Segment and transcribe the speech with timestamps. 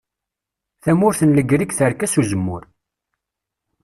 [0.83, 2.63] Tamurt n Legrig terka s uzemmur.